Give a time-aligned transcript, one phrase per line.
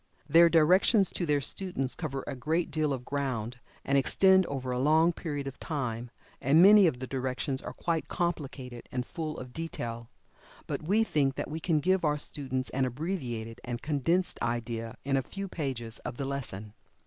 [0.27, 4.79] Their directions to their students cover a great deal of ground, and extend over a
[4.79, 6.09] long period of time,
[6.41, 10.09] and many of the directions are quite complicated and full of detail.
[10.65, 15.17] But we think that we can give our students an abbreviated and condensed idea in
[15.17, 16.73] a few pages of the lesson.